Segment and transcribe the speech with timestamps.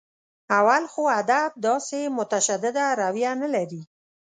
[0.59, 3.81] اول خو ادب داسې متشدده رویه نه لري.